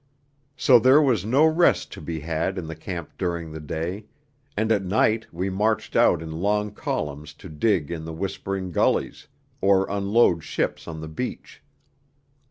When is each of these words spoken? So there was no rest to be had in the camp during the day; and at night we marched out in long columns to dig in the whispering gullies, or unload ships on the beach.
So 0.57 0.79
there 0.79 0.99
was 0.99 1.25
no 1.25 1.45
rest 1.45 1.91
to 1.91 2.01
be 2.01 2.21
had 2.21 2.57
in 2.57 2.65
the 2.65 2.75
camp 2.75 3.11
during 3.19 3.51
the 3.51 3.59
day; 3.59 4.05
and 4.57 4.71
at 4.71 4.81
night 4.83 5.31
we 5.31 5.47
marched 5.51 5.95
out 5.95 6.23
in 6.23 6.31
long 6.41 6.71
columns 6.71 7.35
to 7.35 7.47
dig 7.49 7.91
in 7.91 8.03
the 8.05 8.11
whispering 8.13 8.71
gullies, 8.71 9.27
or 9.61 9.87
unload 9.91 10.43
ships 10.43 10.87
on 10.87 11.01
the 11.01 11.07
beach. 11.07 11.61